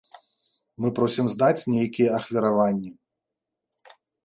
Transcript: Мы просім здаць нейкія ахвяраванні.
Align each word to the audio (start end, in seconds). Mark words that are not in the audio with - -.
Мы 0.85 0.89
просім 0.99 1.25
здаць 1.33 1.59
нейкія 1.75 2.09
ахвяраванні. 2.21 2.91